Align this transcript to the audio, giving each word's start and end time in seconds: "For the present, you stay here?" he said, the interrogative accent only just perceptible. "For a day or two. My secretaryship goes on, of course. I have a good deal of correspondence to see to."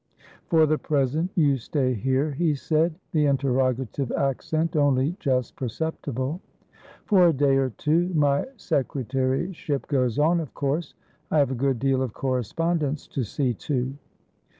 "For 0.47 0.65
the 0.65 0.79
present, 0.79 1.29
you 1.35 1.57
stay 1.57 1.93
here?" 1.93 2.31
he 2.31 2.55
said, 2.55 2.95
the 3.11 3.27
interrogative 3.27 4.11
accent 4.13 4.75
only 4.75 5.15
just 5.19 5.55
perceptible. 5.55 6.41
"For 7.05 7.27
a 7.27 7.33
day 7.33 7.57
or 7.57 7.69
two. 7.69 8.09
My 8.15 8.47
secretaryship 8.57 9.85
goes 9.85 10.17
on, 10.17 10.39
of 10.39 10.55
course. 10.55 10.95
I 11.29 11.37
have 11.37 11.51
a 11.51 11.53
good 11.53 11.77
deal 11.77 12.01
of 12.01 12.13
correspondence 12.13 13.05
to 13.09 13.23
see 13.23 13.53
to." 13.69 13.93